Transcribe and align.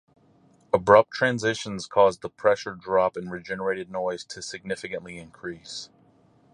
Abrupt 0.73 1.11
transitions 1.11 1.85
cause 1.85 2.17
the 2.17 2.29
pressure 2.31 2.73
drop 2.73 3.15
and 3.15 3.31
regenerated 3.31 3.91
noise 3.91 4.23
to 4.25 4.41
significantly 4.41 5.19
increase. 5.19 5.89